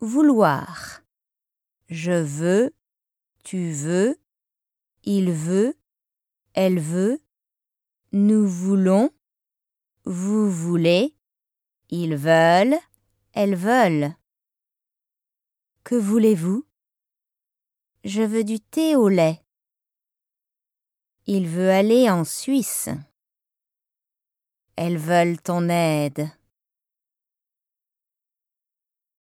Vouloir. 0.00 1.00
Je 1.88 2.12
veux, 2.12 2.74
tu 3.44 3.72
veux, 3.72 4.20
il 5.04 5.32
veut, 5.32 5.74
elle 6.52 6.78
veut, 6.78 7.18
nous 8.12 8.46
voulons, 8.46 9.10
vous 10.04 10.50
voulez, 10.50 11.16
ils 11.88 12.14
veulent, 12.14 12.76
elles 13.32 13.56
veulent. 13.56 14.14
Que 15.82 15.94
voulez-vous? 15.94 16.66
Je 18.04 18.20
veux 18.20 18.44
du 18.44 18.60
thé 18.60 18.96
au 18.96 19.08
lait. 19.08 19.42
Il 21.24 21.48
veut 21.48 21.70
aller 21.70 22.10
en 22.10 22.24
Suisse. 22.24 22.90
Elles 24.76 24.98
veulent 24.98 25.40
ton 25.40 25.70
aide. 25.70 26.30